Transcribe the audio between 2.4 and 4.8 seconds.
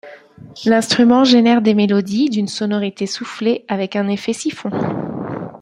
sonorité soufflées avec un effet siphon.